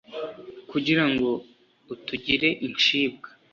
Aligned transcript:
kugirango 0.69 1.29
utugire 1.93 2.49
incibwa 2.67 3.29